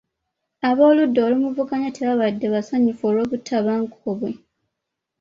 Abooludda 0.69 1.19
olumuvuganya 1.27 1.89
tebaabadde 1.95 2.45
basanyufu 2.53 3.01
olw'obutabanguko 3.09 4.09
bwe. 4.19 4.31